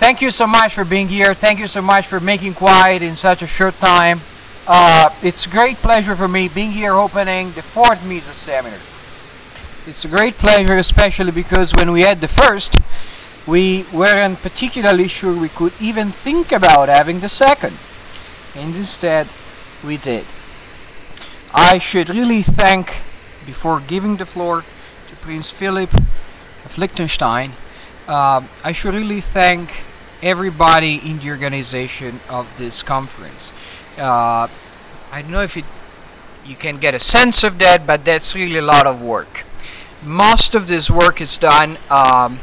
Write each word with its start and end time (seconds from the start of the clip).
Thank 0.00 0.20
you 0.20 0.30
so 0.30 0.46
much 0.46 0.74
for 0.74 0.84
being 0.84 1.08
here. 1.08 1.34
Thank 1.34 1.58
you 1.58 1.68
so 1.68 1.80
much 1.80 2.08
for 2.08 2.18
making 2.18 2.54
quiet 2.54 3.02
in 3.02 3.16
such 3.16 3.42
a 3.42 3.46
short 3.46 3.74
time. 3.74 4.20
Uh, 4.66 5.10
it's 5.22 5.46
a 5.46 5.50
great 5.50 5.76
pleasure 5.78 6.16
for 6.16 6.28
me 6.28 6.48
being 6.48 6.72
here 6.72 6.92
opening 6.92 7.52
the 7.54 7.62
fourth 7.62 8.02
Mises 8.02 8.36
seminar. 8.36 8.80
It's 9.86 10.04
a 10.04 10.08
great 10.08 10.34
pleasure, 10.34 10.76
especially 10.76 11.32
because 11.32 11.72
when 11.74 11.92
we 11.92 12.00
had 12.00 12.20
the 12.20 12.28
first, 12.28 12.78
we 13.46 13.86
weren't 13.92 14.38
particularly 14.40 15.08
sure 15.08 15.38
we 15.38 15.48
could 15.48 15.72
even 15.80 16.12
think 16.24 16.52
about 16.52 16.88
having 16.88 17.20
the 17.20 17.28
second. 17.28 17.78
And 18.54 18.74
instead, 18.76 19.28
we 19.84 19.98
did. 19.98 20.26
I 21.52 21.78
should 21.78 22.08
really 22.08 22.42
thank, 22.42 22.90
before 23.44 23.80
giving 23.80 24.16
the 24.16 24.26
floor 24.26 24.62
to 24.62 25.16
Prince 25.22 25.50
Philip 25.50 25.90
of 26.64 26.78
Liechtenstein, 26.78 27.54
uh, 28.08 28.46
I 28.64 28.72
should 28.72 28.94
really 28.94 29.20
thank 29.20 29.70
everybody 30.22 31.00
in 31.04 31.18
the 31.18 31.30
organization 31.30 32.20
of 32.28 32.46
this 32.58 32.82
conference. 32.82 33.52
Uh, 33.96 34.48
I 35.10 35.22
don't 35.22 35.30
know 35.30 35.42
if 35.42 35.56
it, 35.56 35.64
you 36.44 36.56
can 36.56 36.80
get 36.80 36.94
a 36.94 37.00
sense 37.00 37.44
of 37.44 37.58
that, 37.58 37.86
but 37.86 38.04
that's 38.04 38.34
really 38.34 38.58
a 38.58 38.62
lot 38.62 38.86
of 38.86 39.00
work. 39.00 39.44
Most 40.02 40.54
of 40.54 40.66
this 40.66 40.90
work 40.90 41.20
is 41.20 41.38
done 41.38 41.78
um, 41.90 42.40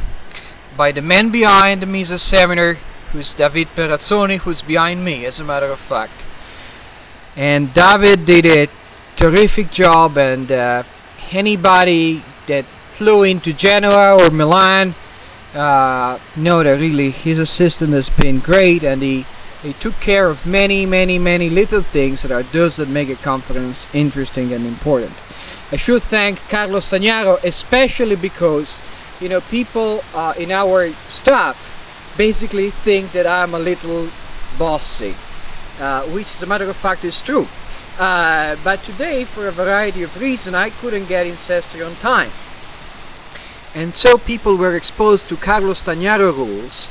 by 0.77 0.91
the 0.91 1.01
man 1.01 1.31
behind 1.31 1.81
the 1.81 1.85
Mises 1.85 2.21
seminar, 2.21 2.75
who's 3.11 3.33
David 3.37 3.67
Perazzoni, 3.75 4.39
who's 4.39 4.61
behind 4.61 5.03
me, 5.03 5.25
as 5.25 5.39
a 5.39 5.43
matter 5.43 5.67
of 5.67 5.79
fact. 5.79 6.13
And 7.35 7.73
David 7.73 8.25
did 8.25 8.45
a 8.45 8.67
terrific 9.17 9.71
job, 9.71 10.17
and 10.17 10.51
uh, 10.51 10.83
anybody 11.31 12.23
that 12.47 12.65
flew 12.97 13.23
into 13.23 13.53
Genoa 13.53 14.17
or 14.21 14.31
Milan 14.31 14.95
uh, 15.53 16.19
really 16.35 17.11
his 17.11 17.39
assistant 17.39 17.93
has 17.93 18.09
been 18.17 18.39
great, 18.39 18.83
and 18.83 19.01
he 19.01 19.25
he 19.61 19.73
took 19.81 19.95
care 19.95 20.29
of 20.29 20.45
many, 20.45 20.85
many, 20.85 21.19
many 21.19 21.49
little 21.49 21.83
things 21.91 22.21
that 22.21 22.31
are 22.31 22.43
those 22.53 22.77
that 22.77 22.87
make 22.87 23.09
a 23.09 23.21
conference 23.21 23.87
interesting 23.93 24.53
and 24.53 24.65
important. 24.65 25.11
I 25.71 25.75
should 25.75 26.03
thank 26.03 26.39
Carlos 26.49 26.89
Stagnaro, 26.89 27.43
especially 27.43 28.15
because 28.15 28.79
you 29.19 29.27
know 29.27 29.41
people 29.49 30.01
uh, 30.13 30.33
in 30.37 30.51
our 30.51 30.93
staff 31.09 31.57
basically 32.17 32.71
think 32.83 33.11
that 33.13 33.27
I'm 33.27 33.53
a 33.53 33.59
little 33.59 34.09
bossy, 34.57 35.15
uh, 35.79 36.09
which 36.13 36.27
as 36.35 36.41
a 36.41 36.45
matter 36.45 36.69
of 36.69 36.77
fact 36.77 37.03
is 37.03 37.21
true. 37.25 37.47
Uh, 37.97 38.55
but 38.63 38.81
today, 38.83 39.25
for 39.25 39.47
a 39.49 39.51
variety 39.51 40.03
of 40.03 40.15
reasons, 40.15 40.55
I 40.55 40.69
couldn't 40.79 41.07
get 41.07 41.27
in 41.27 41.35
Sestri 41.35 41.85
on 41.85 41.95
time. 41.97 42.31
And 43.75 43.93
so 43.93 44.17
people 44.17 44.57
were 44.57 44.75
exposed 44.75 45.29
to 45.29 45.37
Carlos 45.37 45.83
Stagnaro 45.83 46.35
rules. 46.35 46.87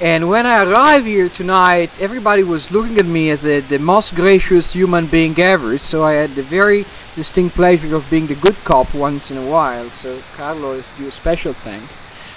And 0.00 0.28
when 0.28 0.44
I 0.44 0.62
arrived 0.62 1.06
here 1.06 1.30
tonight, 1.30 1.90
everybody 1.98 2.42
was 2.42 2.70
looking 2.70 2.98
at 2.98 3.06
me 3.06 3.30
as 3.30 3.44
a, 3.44 3.60
the 3.60 3.78
most 3.78 4.14
gracious 4.14 4.72
human 4.72 5.10
being 5.10 5.38
ever. 5.38 5.78
So 5.78 6.04
I 6.04 6.12
had 6.12 6.34
the 6.34 6.42
very 6.42 6.84
distinct 7.14 7.56
pleasure 7.56 7.94
of 7.96 8.04
being 8.10 8.26
the 8.26 8.34
good 8.34 8.56
cop 8.64 8.94
once 8.94 9.30
in 9.30 9.38
a 9.38 9.48
while. 9.48 9.90
So 10.02 10.22
Carlo 10.36 10.72
is 10.72 10.86
due 10.98 11.08
a 11.08 11.12
special 11.12 11.54
thanks. 11.64 11.92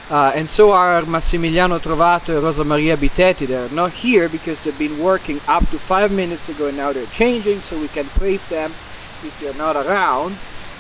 Uh, 0.10 0.32
and 0.34 0.50
so 0.50 0.72
are 0.72 1.04
Massimiliano 1.04 1.80
Trovato 1.80 2.30
and 2.30 2.44
Rosa 2.44 2.64
Maria 2.64 2.98
Bitetti. 2.98 3.48
They're 3.48 3.70
not 3.70 3.92
here 3.92 4.28
because 4.28 4.58
they've 4.64 4.78
been 4.78 5.04
working 5.04 5.40
up 5.46 5.70
to 5.70 5.80
five 5.80 6.12
minutes 6.12 6.50
ago 6.50 6.68
and 6.68 6.78
now 6.78 6.92
they're 6.94 7.12
changing, 7.14 7.62
so 7.62 7.80
we 7.80 7.90
can 7.90 8.08
praise 8.10 8.42
them 8.50 8.74
if 9.22 9.34
they're 9.40 9.54
not 9.54 9.76
around. 9.76 10.40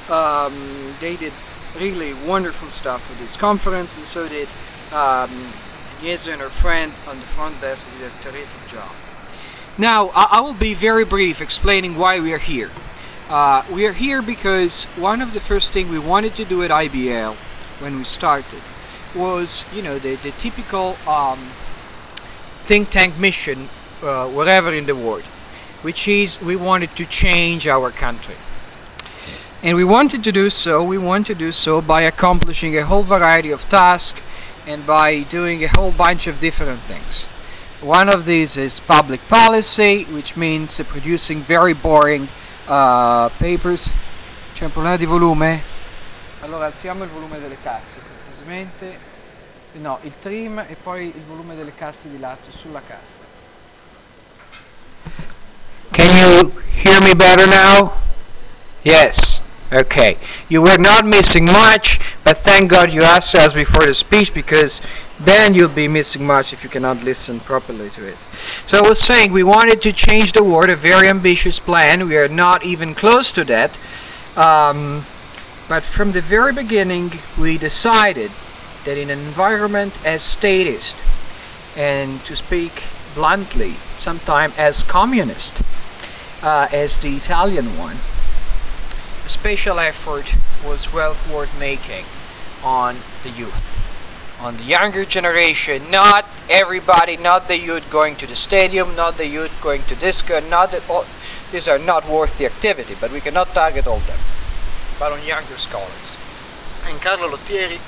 Um, 0.09 0.97
they 0.99 1.15
did 1.15 1.33
really 1.75 2.13
wonderful 2.13 2.71
stuff 2.71 3.01
with 3.09 3.19
this 3.19 3.35
conference, 3.37 3.95
and 3.95 4.07
so 4.07 4.27
did 4.27 4.47
um, 4.91 5.53
Yeza 6.01 6.29
and 6.29 6.41
her 6.41 6.49
friend 6.61 6.93
on 7.05 7.19
the 7.19 7.25
front 7.35 7.61
desk 7.61 7.83
who 7.83 7.99
did 7.99 8.11
a 8.11 8.23
terrific 8.23 8.67
job. 8.69 8.91
Now, 9.77 10.09
I, 10.09 10.37
I 10.37 10.41
will 10.41 10.57
be 10.57 10.73
very 10.73 11.05
brief 11.05 11.39
explaining 11.39 11.97
why 11.97 12.19
we 12.19 12.33
are 12.33 12.39
here. 12.39 12.71
Uh, 13.29 13.63
we 13.71 13.85
are 13.85 13.93
here 13.93 14.21
because 14.21 14.87
one 14.97 15.21
of 15.21 15.33
the 15.33 15.39
first 15.39 15.71
things 15.71 15.89
we 15.89 15.99
wanted 15.99 16.35
to 16.35 16.45
do 16.45 16.63
at 16.63 16.71
IBL 16.71 17.37
when 17.79 17.99
we 17.99 18.03
started 18.03 18.63
was, 19.15 19.63
you 19.71 19.81
know, 19.81 19.99
the, 19.99 20.15
the 20.15 20.31
typical 20.39 20.95
um, 21.07 21.53
think 22.67 22.89
tank 22.89 23.17
mission 23.17 23.69
uh, 24.01 24.29
wherever 24.31 24.73
in 24.73 24.85
the 24.85 24.95
world, 24.95 25.23
which 25.81 26.07
is 26.07 26.39
we 26.41 26.55
wanted 26.55 26.89
to 26.95 27.05
change 27.05 27.67
our 27.67 27.91
country. 27.91 28.35
And 29.61 29.75
we 29.75 29.83
wanted 29.83 30.23
to 30.23 30.31
do 30.31 30.49
so, 30.49 30.81
we 30.83 30.97
want 30.97 31.27
to 31.27 31.35
do 31.35 31.51
so 31.51 31.81
by 31.81 32.03
accomplishing 32.03 32.77
a 32.77 32.85
whole 32.85 33.03
variety 33.03 33.51
of 33.51 33.59
tasks 33.69 34.19
and 34.65 34.85
by 34.85 35.23
doing 35.29 35.63
a 35.63 35.69
whole 35.75 35.91
bunch 35.91 36.27
of 36.27 36.39
different 36.39 36.81
things. 36.87 37.25
One 37.81 38.07
of 38.07 38.25
these 38.25 38.55
is 38.55 38.79
public 38.87 39.19
policy, 39.29 40.05
which 40.13 40.37
means 40.37 40.79
uh, 40.79 40.85
producing 40.89 41.43
very 41.45 41.73
boring 41.73 42.29
uh, 42.67 43.29
papers. 43.37 43.89
C'è 44.55 44.65
un 44.65 44.71
problema 44.71 44.95
di 44.95 45.05
volume? 45.05 45.61
Allora 46.41 46.67
alziamo 46.67 47.03
il 47.03 47.09
volume 47.09 47.39
delle 47.39 47.57
casse. 47.61 48.07
No, 49.73 49.99
il 50.01 50.13
trim 50.21 50.59
e 50.59 50.75
poi 50.81 51.07
il 51.07 51.23
volume 51.27 51.55
delle 51.55 51.75
casse 51.75 52.09
di 52.09 52.17
lato 52.17 52.49
sulla 52.61 52.81
cassa. 52.81 53.27
Can 55.91 56.15
you 56.15 56.51
hear 56.83 56.99
me 57.01 57.13
better 57.13 57.47
now? 57.47 57.93
Yes. 58.83 59.38
Okay. 59.71 60.17
You 60.49 60.61
were 60.61 60.77
not 60.79 61.05
missing 61.05 61.45
much, 61.45 61.99
but 62.23 62.39
thank 62.43 62.71
God 62.71 62.91
you 62.91 63.01
asked 63.01 63.35
us 63.35 63.53
before 63.53 63.85
the 63.85 63.93
speech 63.93 64.33
because 64.33 64.81
then 65.23 65.53
you'll 65.53 65.73
be 65.73 65.87
missing 65.87 66.25
much 66.25 66.53
if 66.53 66.63
you 66.63 66.69
cannot 66.69 67.03
listen 67.03 67.39
properly 67.41 67.89
to 67.91 68.07
it. 68.07 68.17
So 68.67 68.79
I 68.83 68.89
was 68.89 68.99
saying 68.99 69.31
we 69.31 69.43
wanted 69.43 69.81
to 69.81 69.93
change 69.93 70.31
the 70.31 70.43
world, 70.43 70.69
a 70.69 70.77
very 70.77 71.07
ambitious 71.07 71.59
plan. 71.59 72.07
We 72.07 72.17
are 72.17 72.29
not 72.29 72.63
even 72.63 72.95
close 72.95 73.31
to 73.33 73.43
that. 73.45 73.77
Um, 74.35 75.05
but 75.67 75.83
from 75.95 76.13
the 76.13 76.21
very 76.21 76.53
beginning, 76.53 77.19
we 77.39 77.57
decided 77.57 78.31
that 78.85 78.97
in 78.97 79.11
an 79.11 79.19
environment 79.19 79.93
as 80.03 80.23
statist, 80.23 80.95
and 81.75 82.25
to 82.25 82.35
speak 82.35 82.81
bluntly, 83.13 83.75
sometimes 83.99 84.53
as 84.57 84.83
communist, 84.83 85.53
uh, 86.41 86.67
as 86.71 86.97
the 87.03 87.17
Italian 87.17 87.77
one, 87.77 87.99
special 89.29 89.79
effort 89.79 90.25
was 90.65 90.91
well 90.91 91.15
worth 91.31 91.53
making 91.57 92.05
on 92.63 92.99
the 93.23 93.29
youth, 93.29 93.63
on 94.39 94.57
the 94.57 94.63
younger 94.63 95.05
generation. 95.05 95.89
Not 95.91 96.25
everybody, 96.49 97.15
not 97.15 97.47
the 97.47 97.57
youth 97.57 97.83
going 97.91 98.15
to 98.17 98.27
the 98.27 98.35
stadium, 98.35 98.95
not 98.95 99.17
the 99.17 99.27
youth 99.27 99.51
going 99.61 99.83
to 99.83 99.95
disco, 99.95 100.39
not 100.39 100.71
that 100.71 100.89
all, 100.89 101.05
these 101.51 101.67
are 101.67 101.79
not 101.79 102.09
worth 102.09 102.37
the 102.37 102.45
activity, 102.45 102.95
but 102.99 103.11
we 103.11 103.21
cannot 103.21 103.53
target 103.53 103.87
all 103.87 103.99
them, 103.99 104.19
but 104.97 105.11
on 105.11 105.23
younger 105.25 105.57
scholars. 105.57 106.17
And 106.83 106.99
Carlo 107.01 107.29
Lottieri 107.29 107.79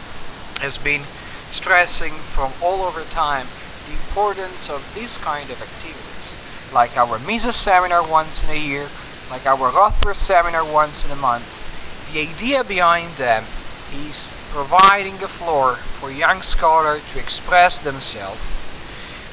has 0.60 0.78
been 0.78 1.06
stressing 1.52 2.14
from 2.36 2.54
all 2.62 2.84
over 2.84 3.04
time 3.04 3.48
the 3.88 3.94
importance 3.94 4.70
of 4.70 4.84
these 4.94 5.18
kind 5.18 5.50
of 5.50 5.60
activities, 5.62 6.36
like 6.72 6.96
our 6.96 7.18
Mises 7.20 7.56
seminar 7.56 8.08
once 8.08 8.44
in 8.44 8.50
a 8.50 8.56
year, 8.56 8.90
like 9.32 9.46
our 9.46 9.72
Rothbard 9.72 10.18
seminar 10.18 10.70
once 10.70 11.06
in 11.06 11.12
a 11.12 11.16
month. 11.16 11.46
The 12.12 12.20
idea 12.20 12.66
behind 12.66 13.18
them 13.18 13.46
is 13.94 14.30
providing 14.52 15.24
a 15.24 15.30
floor 15.30 15.80
for 16.00 16.12
young 16.12 16.42
scholars 16.42 17.02
to 17.14 17.20
express 17.20 17.80
themselves, 17.80 18.42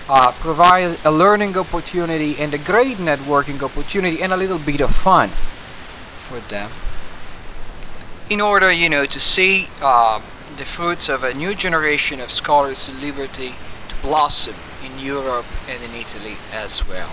uh, 0.08 0.32
provide 0.40 1.00
a 1.04 1.10
learning 1.10 1.56
opportunity 1.56 2.38
and 2.38 2.54
a 2.54 2.58
great 2.58 2.98
networking 2.98 3.60
opportunity 3.60 4.22
and 4.22 4.32
a 4.32 4.36
little 4.36 4.64
bit 4.64 4.80
of 4.80 4.90
fun 5.02 5.32
for 6.28 6.40
them 6.48 6.70
in 8.30 8.40
order, 8.40 8.70
you 8.70 8.88
know, 8.88 9.04
to 9.06 9.18
see 9.18 9.68
uh, 9.80 10.20
the 10.56 10.64
fruits 10.64 11.08
of 11.08 11.24
a 11.24 11.34
new 11.34 11.54
generation 11.54 12.20
of 12.20 12.30
scholars 12.30 12.88
in 12.88 13.00
liberty 13.00 13.54
to 13.88 13.94
blossom 14.02 14.54
in 14.84 14.98
Europe 14.98 15.46
and 15.66 15.82
in 15.82 15.92
Italy 15.92 16.36
as 16.52 16.86
well. 16.86 17.12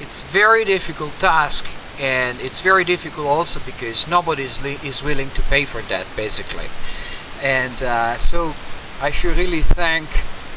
It's 0.00 0.22
very 0.32 0.64
difficult 0.64 1.12
task 1.20 1.64
and 1.98 2.40
it's 2.40 2.60
very 2.60 2.84
difficult 2.84 3.26
also 3.26 3.60
because 3.64 4.06
nobody 4.08 4.44
is, 4.44 4.58
is 4.82 5.02
willing 5.02 5.30
to 5.30 5.42
pay 5.42 5.64
for 5.64 5.82
that 5.82 6.06
basically. 6.16 6.68
And 7.40 7.82
uh, 7.82 8.18
so 8.18 8.54
I 9.00 9.10
should 9.10 9.36
really 9.36 9.62
thank 9.62 10.08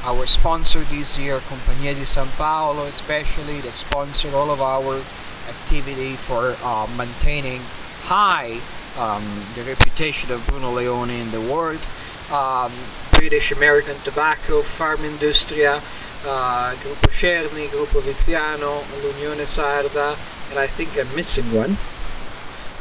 our 0.03 0.27
sponsor 0.27 0.83
this 0.85 1.17
year, 1.17 1.39
Compagnia 1.39 1.95
di 1.95 2.05
San 2.05 2.29
Paolo 2.37 2.85
especially, 2.85 3.61
that 3.61 3.73
sponsored 3.73 4.33
all 4.33 4.51
of 4.51 4.61
our 4.61 5.03
activity 5.49 6.15
for 6.15 6.55
uh, 6.61 6.85
maintaining 6.95 7.61
high 8.05 8.61
um, 8.95 9.51
the 9.55 9.63
reputation 9.63 10.31
of 10.31 10.45
Bruno 10.45 10.71
Leoni 10.71 11.19
in 11.19 11.31
the 11.31 11.41
world. 11.41 11.81
Um, 12.29 12.71
British 13.11 13.51
American 13.51 14.01
Tobacco, 14.03 14.63
Farmindustria, 14.77 15.81
uh, 16.23 16.75
Gruppo 16.75 17.09
Cerni, 17.19 17.69
Gruppo 17.69 18.01
Viziano, 18.01 18.83
l'Unione 19.01 19.45
Sarda, 19.45 20.15
and 20.49 20.59
I 20.59 20.67
think 20.67 20.97
I'm 20.97 21.15
missing 21.15 21.53
one. 21.53 21.77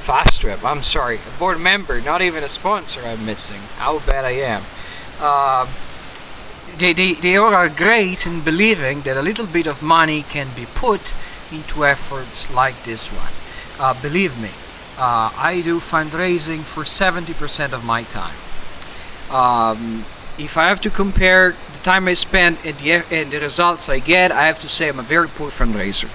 Fastrep, 0.07 0.63
I'm 0.63 0.83
sorry, 0.83 1.19
a 1.19 1.39
board 1.39 1.59
member, 1.59 2.01
not 2.01 2.21
even 2.21 2.45
a 2.45 2.49
sponsor 2.49 3.01
I'm 3.01 3.25
missing. 3.25 3.61
How 3.77 3.99
bad 4.05 4.25
I 4.25 4.33
am. 4.33 4.67
Uh, 5.19 5.73
they, 6.79 6.93
they, 6.93 7.15
they 7.15 7.37
all 7.37 7.55
are 7.55 7.69
great 7.69 8.27
in 8.27 8.45
believing 8.45 9.03
that 9.03 9.17
a 9.17 9.23
little 9.23 9.47
bit 9.47 9.67
of 9.67 9.81
money 9.81 10.23
can 10.23 10.55
be 10.55 10.67
put 10.67 11.01
into 11.51 11.85
efforts 11.85 12.47
like 12.51 12.85
this 12.85 13.07
one. 13.13 13.33
Uh, 13.79 14.01
believe 14.01 14.37
me, 14.37 14.51
uh, 14.97 15.31
I 15.35 15.63
do 15.65 15.81
fundraising 15.81 16.65
for 16.65 16.85
70% 16.85 17.73
of 17.73 17.83
my 17.83 18.05
time. 18.05 18.37
Um, 19.31 20.07
if 20.39 20.57
I 20.57 20.69
have 20.69 20.81
to 20.83 20.91
compare 20.91 21.53
the 21.73 21.83
time 21.83 22.09
I 22.09 22.15
spend 22.15 22.59
and 22.65 22.79
the, 22.79 22.93
and 23.15 23.33
the 23.33 23.41
results 23.41 23.89
I 23.89 24.01
get, 24.01 24.33
I 24.33 24.47
have 24.47 24.61
to 24.61 24.69
say 24.69 24.89
I'm 24.89 24.99
a 24.99 25.03
very 25.03 25.29
poor 25.29 25.51
fundraiser. 25.51 26.11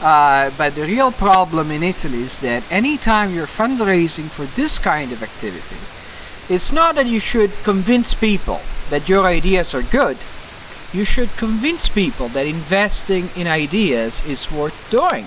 Uh, 0.00 0.50
but 0.56 0.74
the 0.74 0.82
real 0.82 1.12
problem 1.12 1.70
in 1.70 1.82
Italy 1.82 2.22
is 2.22 2.34
that 2.40 2.64
anytime 2.70 3.34
you're 3.34 3.46
fundraising 3.46 4.30
for 4.30 4.46
this 4.56 4.78
kind 4.78 5.12
of 5.12 5.22
activity, 5.22 5.76
it's 6.48 6.72
not 6.72 6.94
that 6.94 7.06
you 7.06 7.20
should 7.20 7.52
convince 7.64 8.14
people 8.14 8.60
that 8.88 9.08
your 9.08 9.26
ideas 9.26 9.74
are 9.74 9.82
good. 9.82 10.18
You 10.92 11.04
should 11.04 11.30
convince 11.36 11.88
people 11.88 12.28
that 12.30 12.46
investing 12.46 13.28
in 13.36 13.46
ideas 13.46 14.20
is 14.26 14.50
worth 14.50 14.74
doing. 14.90 15.26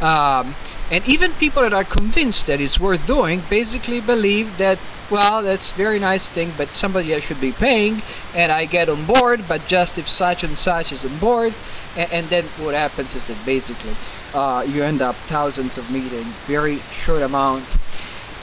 Um, 0.00 0.56
and 0.90 1.06
even 1.06 1.34
people 1.34 1.62
that 1.62 1.72
are 1.72 1.84
convinced 1.84 2.46
that 2.46 2.60
it's 2.60 2.80
worth 2.80 3.06
doing 3.06 3.42
basically 3.48 4.00
believe 4.00 4.58
that, 4.58 4.78
well, 5.10 5.42
that's 5.42 5.70
a 5.70 5.76
very 5.76 5.98
nice 5.98 6.28
thing, 6.28 6.52
but 6.56 6.74
somebody 6.74 7.12
else 7.12 7.24
should 7.24 7.40
be 7.40 7.52
paying, 7.52 8.02
and 8.34 8.50
I 8.50 8.64
get 8.64 8.88
on 8.88 9.06
board, 9.06 9.44
but 9.46 9.66
just 9.68 9.98
if 9.98 10.08
such 10.08 10.42
and 10.42 10.56
such 10.56 10.90
is 10.90 11.04
on 11.04 11.20
board. 11.20 11.54
And, 11.96 12.10
and 12.12 12.30
then 12.30 12.48
what 12.58 12.74
happens 12.74 13.14
is 13.14 13.26
that 13.28 13.44
basically 13.44 13.96
uh, 14.32 14.64
you 14.66 14.82
end 14.82 15.02
up 15.02 15.16
thousands 15.28 15.78
of 15.78 15.90
meetings, 15.90 16.34
very 16.46 16.80
short 17.04 17.22
amount 17.22 17.66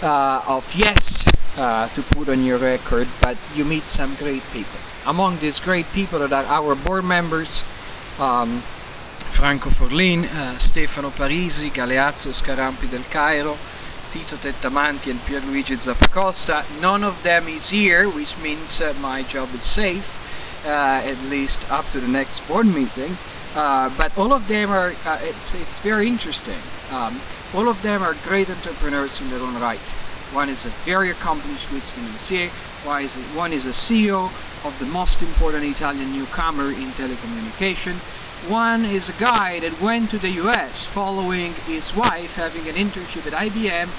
uh, 0.02 0.44
of 0.46 0.64
yes 0.76 1.26
uh, 1.58 1.94
to 1.96 2.04
put 2.12 2.30
on 2.30 2.44
your 2.46 2.60
record, 2.60 3.08
but 3.22 3.38
you 3.56 3.66
meet 3.66 3.84
some 3.88 4.16
great 4.16 4.44
people. 4.54 4.80
Among 5.06 5.40
these 5.40 5.60
great 5.60 5.88
people 5.94 6.20
that 6.20 6.32
are 6.32 6.46
our 6.46 6.76
board 6.76 7.04
members, 7.04 7.64
um, 8.20 8.64
Franco 9.38 9.70
Forlin, 9.70 10.26
uh, 10.26 10.58
Stefano 10.58 11.12
Parisi, 11.12 11.70
Galeazzo 11.70 12.32
Scarampi 12.32 12.90
del 12.90 13.06
Cairo, 13.08 13.56
Tito 14.10 14.36
Tettamanti 14.38 15.12
and 15.12 15.20
Pierluigi 15.20 15.78
Zappacosta. 15.78 16.66
None 16.80 17.04
of 17.04 17.22
them 17.22 17.48
is 17.48 17.70
here, 17.70 18.10
which 18.10 18.36
means 18.42 18.82
uh, 18.82 18.94
my 18.94 19.22
job 19.22 19.54
is 19.54 19.62
safe, 19.62 20.04
uh, 20.66 21.06
at 21.06 21.20
least 21.30 21.60
up 21.70 21.86
to 21.92 22.02
the 22.02 22.08
next 22.08 22.42
board 22.48 22.66
meeting. 22.66 23.16
Uh, 23.54 23.96
but 23.96 24.12
all 24.18 24.34
of 24.34 24.48
them 24.48 24.72
are, 24.72 24.94
uh, 25.06 25.20
it's, 25.22 25.54
it's 25.54 25.78
very 25.84 26.08
interesting. 26.08 26.60
Um, 26.90 27.22
all 27.54 27.70
of 27.70 27.84
them 27.84 28.02
are 28.02 28.16
great 28.24 28.50
entrepreneurs 28.50 29.22
in 29.22 29.30
their 29.30 29.40
own 29.40 29.62
right. 29.62 29.78
One 30.34 30.50
is 30.50 30.66
a 30.66 30.74
very 30.84 31.12
accomplished 31.12 31.70
Swiss 31.70 31.92
financier, 31.92 32.50
one 32.84 33.54
is 33.54 33.66
a 33.66 33.70
CEO 33.70 34.32
of 34.64 34.74
the 34.80 34.86
most 34.86 35.22
important 35.22 35.64
Italian 35.64 36.12
newcomer 36.12 36.72
in 36.72 36.92
telecommunication. 36.94 38.02
One 38.46 38.86
is 38.86 39.10
a 39.10 39.18
guy 39.18 39.60
that 39.62 39.82
went 39.82 40.12
to 40.12 40.20
the 40.20 40.30
US 40.46 40.86
following 40.94 41.54
his 41.66 41.92
wife 41.96 42.38
having 42.38 42.70
an 42.70 42.76
internship 42.76 43.26
at 43.26 43.34
IBM 43.34 43.90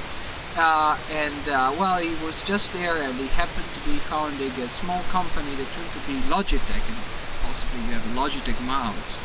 uh, 0.57 0.95
and 1.11 1.49
uh, 1.49 1.75
well 1.77 1.99
he 1.99 2.15
was 2.25 2.41
just 2.47 2.73
there 2.73 3.03
and 3.03 3.19
he 3.19 3.27
happened 3.27 3.67
to 3.75 3.83
be 3.85 3.99
founding 4.09 4.53
a 4.63 4.71
small 4.71 5.03
company 5.11 5.57
that 5.57 5.67
turned 5.75 5.91
to 5.93 6.01
be 6.07 6.23
Logitech 6.31 6.87
and 6.87 7.03
possibly 7.43 7.83
you 7.83 7.93
have 7.99 8.07
a 8.07 8.15
Logitech 8.15 8.63
mouse 8.63 9.19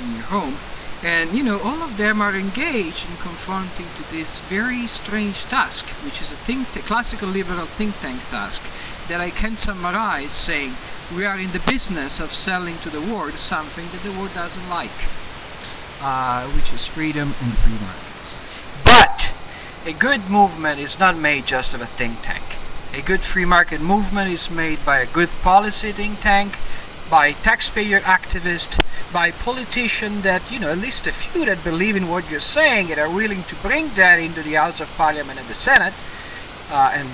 in 0.00 0.14
your 0.14 0.24
home 0.24 0.58
and 1.02 1.36
you 1.36 1.42
know 1.42 1.60
all 1.60 1.82
of 1.82 1.96
them 1.98 2.20
are 2.22 2.34
engaged 2.34 3.04
in 3.08 3.16
confronting 3.18 3.86
to 3.96 4.02
this 4.10 4.40
very 4.48 4.86
strange 4.86 5.44
task 5.44 5.84
which 6.04 6.20
is 6.20 6.32
a 6.32 6.46
think 6.46 6.68
classical 6.86 7.28
liberal 7.28 7.68
think 7.76 7.94
tank 7.96 8.20
task 8.30 8.60
that 9.08 9.20
I 9.20 9.30
can 9.30 9.56
summarize 9.56 10.32
saying 10.32 10.74
we 11.14 11.24
are 11.24 11.38
in 11.38 11.52
the 11.52 11.62
business 11.66 12.18
of 12.18 12.32
selling 12.32 12.78
to 12.80 12.90
the 12.90 13.00
world 13.00 13.38
something 13.38 13.90
that 13.92 14.02
the 14.02 14.10
world 14.10 14.34
doesn't 14.34 14.68
like 14.68 15.06
uh, 16.00 16.50
which 16.52 16.72
is 16.72 16.86
freedom 16.86 17.34
and 17.40 17.56
free 17.58 17.78
markets. 17.78 18.34
But 18.84 19.32
a 19.84 19.92
good 19.92 20.30
movement 20.30 20.80
is 20.80 20.98
not 20.98 21.16
made 21.16 21.46
just 21.46 21.72
of 21.74 21.80
a 21.80 21.86
think 21.86 22.22
tank. 22.22 22.44
A 22.92 23.02
good 23.02 23.22
free 23.22 23.44
market 23.44 23.80
movement 23.80 24.30
is 24.30 24.50
made 24.50 24.84
by 24.84 24.98
a 24.98 25.12
good 25.12 25.30
policy 25.42 25.92
think 25.92 26.20
tank 26.20 26.56
by 27.10 27.32
taxpayer 27.32 28.00
activists, 28.00 28.78
by 29.12 29.30
politicians 29.30 30.24
that, 30.24 30.50
you 30.50 30.58
know, 30.58 30.70
at 30.70 30.78
least 30.78 31.06
a 31.06 31.12
few 31.12 31.44
that 31.44 31.62
believe 31.62 31.96
in 31.96 32.08
what 32.08 32.28
you're 32.28 32.40
saying 32.40 32.90
and 32.90 33.00
are 33.00 33.12
willing 33.12 33.44
to 33.44 33.56
bring 33.62 33.94
that 33.94 34.18
into 34.18 34.42
the 34.42 34.54
House 34.54 34.80
of 34.80 34.88
Parliament 34.96 35.38
and 35.38 35.48
the 35.48 35.54
Senate, 35.54 35.94
uh, 36.70 36.90
and 36.92 37.08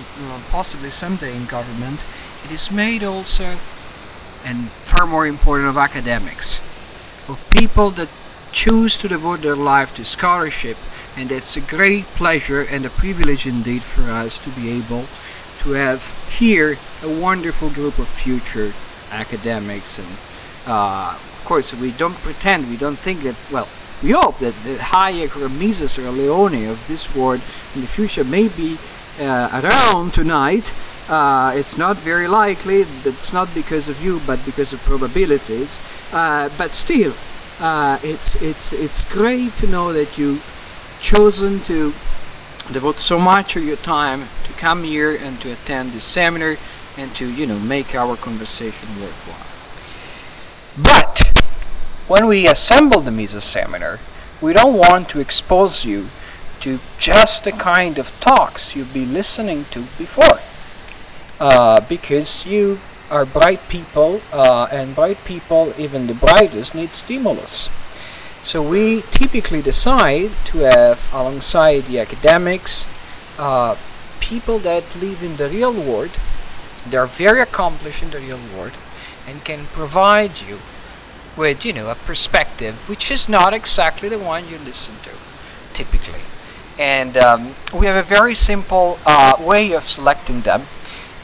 possibly 0.50 0.90
someday 0.90 1.36
in 1.36 1.46
government, 1.46 2.00
it 2.44 2.50
is 2.50 2.70
made 2.70 3.02
also, 3.02 3.58
and 4.44 4.70
far 4.90 5.06
more 5.06 5.26
important, 5.26 5.68
of 5.68 5.76
academics, 5.76 6.58
of 7.28 7.38
people 7.50 7.90
that 7.90 8.08
choose 8.52 8.96
to 8.98 9.08
devote 9.08 9.42
their 9.42 9.56
life 9.56 9.94
to 9.94 10.04
scholarship, 10.04 10.76
and 11.16 11.30
it's 11.30 11.56
a 11.56 11.60
great 11.60 12.04
pleasure 12.16 12.62
and 12.62 12.86
a 12.86 12.90
privilege 12.90 13.46
indeed 13.46 13.82
for 13.94 14.10
us 14.10 14.38
to 14.44 14.50
be 14.54 14.70
able 14.70 15.06
to 15.62 15.72
have 15.72 16.00
here 16.38 16.78
a 17.02 17.20
wonderful 17.20 17.72
group 17.72 17.98
of 17.98 18.08
future 18.08 18.72
academics 19.12 19.98
and 19.98 20.18
uh, 20.66 21.18
of 21.38 21.46
course 21.46 21.72
we 21.80 21.96
don't 21.96 22.16
pretend 22.16 22.68
we 22.68 22.76
don't 22.76 22.98
think 22.98 23.22
that 23.22 23.36
well 23.52 23.68
we 24.02 24.10
hope 24.10 24.40
that 24.40 24.54
the 24.64 24.78
Hayek 24.78 25.36
or 25.36 25.48
Mises 25.48 25.96
or 25.96 26.10
Leoni 26.10 26.66
of 26.66 26.78
this 26.88 27.06
world 27.14 27.40
in 27.74 27.82
the 27.82 27.86
future 27.86 28.24
may 28.24 28.48
be 28.48 28.76
uh, 29.18 29.62
around 29.62 30.12
tonight. 30.12 30.72
Uh, 31.08 31.52
it's 31.54 31.76
not 31.76 32.02
very 32.02 32.26
likely 32.26 32.82
it's 33.04 33.32
not 33.32 33.48
because 33.54 33.88
of 33.88 33.98
you 33.98 34.20
but 34.26 34.44
because 34.44 34.72
of 34.72 34.80
probabilities. 34.80 35.78
Uh, 36.10 36.48
but 36.58 36.74
still 36.74 37.14
uh, 37.60 37.98
it's 38.02 38.34
it's 38.40 38.72
it's 38.72 39.04
great 39.04 39.52
to 39.60 39.66
know 39.66 39.92
that 39.92 40.18
you 40.18 40.40
chosen 41.00 41.62
to 41.64 41.92
devote 42.72 42.98
so 42.98 43.18
much 43.18 43.56
of 43.56 43.62
your 43.62 43.76
time 43.76 44.28
to 44.46 44.52
come 44.58 44.84
here 44.84 45.14
and 45.14 45.40
to 45.40 45.52
attend 45.52 45.92
this 45.92 46.04
seminar 46.04 46.56
and 46.96 47.14
to, 47.16 47.26
you 47.26 47.46
know, 47.46 47.58
make 47.58 47.94
our 47.94 48.16
conversation 48.16 49.00
worthwhile. 49.00 49.46
But 50.76 51.32
when 52.08 52.26
we 52.26 52.46
assemble 52.46 53.00
the 53.00 53.10
Mises 53.10 53.44
seminar, 53.44 53.98
we 54.42 54.52
don't 54.52 54.76
want 54.76 55.08
to 55.10 55.20
expose 55.20 55.84
you 55.84 56.08
to 56.62 56.78
just 56.98 57.44
the 57.44 57.52
kind 57.52 57.98
of 57.98 58.06
talks 58.20 58.74
you've 58.74 58.92
been 58.92 59.12
listening 59.12 59.66
to 59.72 59.86
before. 59.98 60.38
Uh, 61.40 61.80
because 61.88 62.44
you 62.46 62.78
are 63.10 63.26
bright 63.26 63.60
people, 63.68 64.22
uh, 64.32 64.68
and 64.70 64.94
bright 64.94 65.18
people, 65.26 65.74
even 65.76 66.06
the 66.06 66.14
brightest, 66.14 66.74
need 66.74 66.94
stimulus. 66.94 67.68
So 68.44 68.66
we 68.66 69.02
typically 69.10 69.62
decide 69.62 70.30
to 70.46 70.58
have, 70.58 70.98
alongside 71.12 71.86
the 71.86 71.98
academics, 71.98 72.84
uh, 73.38 73.76
people 74.20 74.58
that 74.60 74.96
live 74.96 75.22
in 75.22 75.36
the 75.36 75.48
real 75.48 75.74
world 75.74 76.12
they 76.90 76.96
are 76.96 77.06
very 77.06 77.40
accomplished 77.40 78.02
in 78.02 78.10
the 78.10 78.18
real 78.18 78.40
world 78.56 78.72
and 79.26 79.44
can 79.44 79.66
provide 79.72 80.38
you 80.46 80.58
with, 81.36 81.64
you 81.64 81.72
know, 81.72 81.88
a 81.88 81.94
perspective 81.94 82.76
which 82.88 83.10
is 83.10 83.28
not 83.28 83.54
exactly 83.54 84.08
the 84.08 84.18
one 84.18 84.48
you 84.48 84.58
listen 84.58 84.96
to, 85.02 85.16
typically. 85.74 86.22
And 86.78 87.16
um, 87.16 87.54
we 87.78 87.86
have 87.86 87.96
a 87.96 88.08
very 88.08 88.34
simple 88.34 88.98
uh, 89.06 89.36
way 89.40 89.72
of 89.72 89.86
selecting 89.86 90.42
them. 90.42 90.66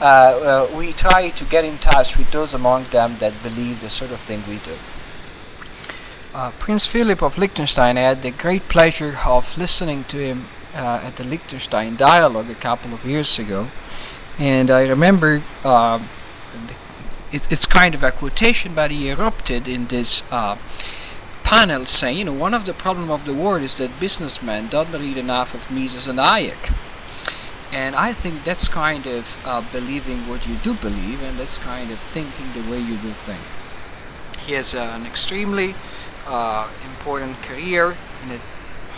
Uh, 0.01 0.05
uh, 0.05 0.77
we 0.77 0.93
try 0.93 1.31
to 1.31 1.45
get 1.45 1.65
in 1.65 1.79
touch 1.79 2.17
with 2.17 2.31
those 2.31 2.55
among 2.55 2.91
them 2.93 3.17
that 3.21 3.43
believe 3.43 3.81
the 3.81 3.91
sort 3.91 4.13
of 4.13 4.21
thing 4.21 4.45
we 4.47 4.61
do. 4.65 4.77
Uh, 6.33 6.53
Prince 6.61 6.87
Philip 6.87 7.23
of 7.23 7.37
Liechtenstein, 7.37 7.99
I 7.99 8.03
had 8.03 8.23
the 8.23 8.31
great 8.31 8.69
pleasure 8.69 9.19
of 9.25 9.45
listening 9.57 10.05
to 10.11 10.19
him 10.19 10.47
uh, 10.73 11.01
at 11.03 11.17
the 11.17 11.25
Liechtenstein 11.25 11.97
Dialogue 11.97 12.51
a 12.51 12.55
couple 12.55 12.95
of 12.95 13.05
years 13.05 13.39
ago 13.39 13.69
and 14.39 14.71
I 14.71 14.83
remember 14.83 15.43
uh, 15.65 15.99
it, 17.33 17.43
it's 17.51 17.67
kind 17.67 17.95
of 17.95 18.03
a 18.03 18.13
quotation, 18.13 18.75
but 18.75 18.91
he 18.91 19.11
erupted 19.11 19.67
in 19.67 19.89
this 19.89 20.23
uh, 20.31 20.57
panel 21.43 21.87
saying, 21.87 22.19
you 22.19 22.25
know, 22.25 22.33
one 22.33 22.55
of 22.55 22.65
the 22.65 22.75
problems 22.75 23.11
of 23.11 23.25
the 23.25 23.35
world 23.35 23.63
is 23.63 23.75
that 23.75 23.99
businessmen 23.99 24.69
don't 24.69 24.93
read 24.93 25.17
enough 25.17 25.55
of 25.55 25.71
Mises 25.71 26.07
and 26.07 26.19
Hayek. 26.19 26.73
And 27.73 27.95
I 27.97 28.15
think 28.15 28.45
that's 28.45 28.69
kind 28.69 29.07
of 29.07 29.27
uh, 29.45 29.61
believing 29.73 30.27
what 30.29 30.47
you 30.47 30.57
do 30.63 30.75
believe, 30.75 31.21
and 31.21 31.39
that's 31.39 31.59
kind 31.59 31.91
of 31.91 31.99
thinking 32.15 32.53
the 32.55 32.71
way 32.71 32.79
you 32.79 32.97
do 32.97 33.13
think. 33.27 33.43
He 34.47 34.53
has 34.55 34.73
an 34.73 35.05
extremely 35.05 35.75
uh, 36.27 36.71
important 36.85 37.37
career 37.39 37.97
in 38.23 38.31
a 38.31 38.39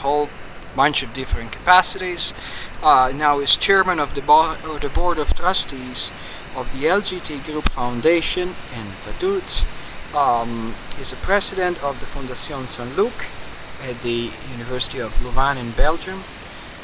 whole 0.00 0.28
bunch 0.74 1.02
of 1.02 1.12
different 1.14 1.52
capacities. 1.52 2.32
Uh, 2.82 3.12
now 3.14 3.40
is 3.40 3.56
chairman 3.56 3.98
of 3.98 4.14
the, 4.14 4.22
bo 4.22 4.56
the 4.80 4.88
board 4.88 5.18
of 5.18 5.28
trustees 5.34 6.10
of 6.54 6.66
the 6.72 6.84
LGT 6.84 7.44
Group 7.44 7.68
Foundation 7.70 8.54
in 8.74 8.92
Vaduz. 9.04 9.62
Um, 10.14 10.74
he's 10.96 11.10
the 11.10 11.16
president 11.22 11.78
of 11.78 12.00
the 12.00 12.06
Fondation 12.06 12.68
Saint-Luc 12.68 13.12
at 13.80 14.02
the 14.02 14.32
University 14.50 14.98
of 14.98 15.12
Louvain 15.22 15.56
in 15.56 15.72
Belgium. 15.76 16.24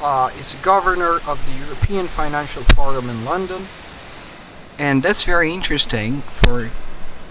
Uh, 0.00 0.30
the 0.30 0.62
governor 0.62 1.18
of 1.26 1.38
the 1.46 1.52
European 1.52 2.08
Financial 2.08 2.64
Forum 2.74 3.08
in 3.10 3.24
London. 3.24 3.68
And 4.78 5.02
that's 5.02 5.24
very 5.24 5.52
interesting 5.52 6.22
for 6.42 6.70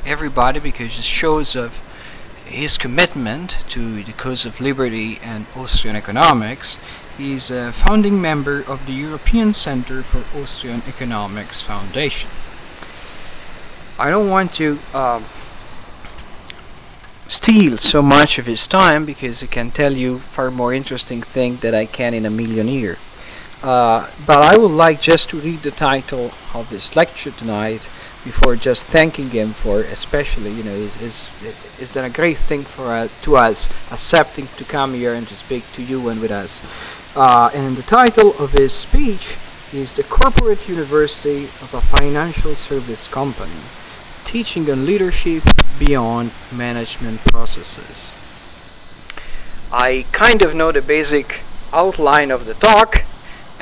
everybody 0.06 0.60
because 0.60 0.98
it 0.98 1.04
shows 1.04 1.56
of 1.56 1.72
his 2.46 2.78
commitment 2.78 3.56
to 3.70 4.04
the 4.04 4.14
cause 4.14 4.46
of 4.46 4.60
liberty 4.60 5.20
and 5.22 5.48
Austrian 5.56 5.96
economics. 5.96 6.78
he 7.18 7.34
is 7.34 7.50
a 7.50 7.74
founding 7.86 8.22
member 8.22 8.62
of 8.62 8.86
the 8.86 8.94
European 8.94 9.54
Center 9.54 10.04
for 10.04 10.24
Austrian 10.34 10.82
Economics 10.88 11.62
Foundation. 11.62 12.30
I 13.98 14.10
don't 14.10 14.30
want 14.30 14.54
to 14.56 14.78
um, 14.94 15.26
steal 17.28 17.78
so 17.78 18.02
much 18.02 18.38
of 18.38 18.46
his 18.46 18.68
time 18.68 19.06
because 19.06 19.42
he 19.42 19.48
can 19.48 19.72
tell 19.72 19.94
you 19.94 20.20
far 20.36 20.52
more 20.52 20.74
interesting 20.74 21.24
things 21.24 21.62
that 21.62 21.74
I 21.74 21.86
can 21.86 22.14
in 22.14 22.26
a 22.26 22.30
million 22.30 22.68
years. 22.68 22.98
Uh, 23.62 24.12
but 24.28 24.38
I 24.38 24.60
would 24.60 24.72
like 24.72 25.02
just 25.02 25.30
to 25.30 25.42
read 25.42 25.64
the 25.64 25.72
title 25.72 26.32
of 26.54 26.70
this 26.70 26.96
lecture 26.96 27.32
tonight 27.32 27.88
before 28.24 28.56
just 28.56 28.86
thanking 28.88 29.30
him 29.30 29.54
for 29.54 29.82
especially 29.82 30.52
you 30.52 30.64
know 30.64 30.74
is 30.74 31.30
is 31.80 31.92
done 31.92 32.06
a 32.06 32.10
great 32.10 32.38
thing 32.50 32.66
for 32.66 32.88
us 32.88 33.12
to 33.24 33.36
us 33.36 33.68
accepting 33.92 34.48
to 34.58 34.66
come 34.66 34.94
here 34.94 35.14
and 35.14 35.28
to 35.28 35.36
speak 35.36 35.64
to 35.76 35.82
you 35.82 36.10
and 36.10 36.20
with 36.20 36.32
us. 36.32 36.60
Uh, 37.16 37.50
and 37.54 37.78
the 37.78 37.84
title 37.84 38.38
of 38.38 38.52
his 38.52 38.74
speech 38.74 39.36
is 39.72 39.94
the 39.94 40.04
corporate 40.04 40.68
university 40.68 41.50
of 41.62 41.74
a 41.74 41.82
financial 41.98 42.56
service 42.56 43.08
company 43.12 43.62
teaching 44.26 44.70
on 44.70 44.86
leadership 44.86 45.44
beyond 45.80 46.32
management 46.52 47.22
processes. 47.26 48.10
I 49.72 50.06
kind 50.12 50.44
of 50.44 50.56
know 50.56 50.72
the 50.72 50.82
basic 50.82 51.42
outline 51.72 52.32
of 52.32 52.46
the 52.46 52.54
talk 52.56 52.98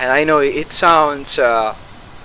and 0.04 0.12
I 0.12 0.26
know 0.26 0.40
it 0.40 0.74
sounds 0.74 1.40
uh, 1.40 1.74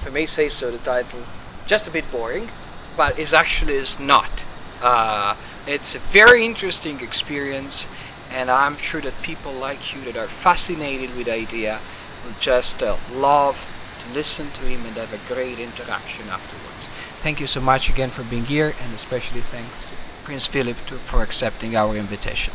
if 0.01 0.09
I 0.09 0.11
may 0.11 0.27
say 0.27 0.49
so 0.49 0.73
the 0.73 0.79
title 0.79 1.23
just 1.69 1.87
a 1.87 1.93
bit 1.93 2.11
boring, 2.11 2.51
but 2.97 3.17
it 3.17 3.33
actually 3.33 3.75
is 3.75 3.97
not. 4.01 4.43
Uh, 4.83 5.37
it's 5.65 5.95
a 5.95 6.01
very 6.13 6.45
interesting 6.45 6.99
experience, 6.99 7.87
and 8.31 8.51
I'm 8.51 8.79
sure 8.79 9.01
that 9.03 9.15
people 9.23 9.53
like 9.53 9.95
you 9.95 10.05
that 10.07 10.17
are 10.17 10.27
fascinated 10.43 11.17
with 11.17 11.27
the 11.27 11.35
idea 11.35 11.81
will 12.25 12.35
just 12.41 12.83
uh, 12.83 12.97
love 13.13 13.55
to 14.03 14.13
listen 14.13 14.51
to 14.55 14.63
him 14.63 14.85
and 14.85 14.97
have 14.97 15.13
a 15.13 15.21
great 15.33 15.61
interaction 15.61 16.29
afterwards. 16.29 16.89
Thank 17.23 17.39
you 17.39 17.47
so 17.47 17.61
much 17.61 17.89
again 17.89 18.11
for 18.11 18.25
being 18.25 18.47
here, 18.47 18.75
and 18.81 18.93
especially 18.93 19.43
thanks 19.53 19.77
to 19.91 20.25
Prince 20.25 20.49
Philip 20.49 20.79
to, 20.89 20.99
for 21.09 21.23
accepting 21.23 21.77
our 21.77 21.95
invitation. 21.95 22.53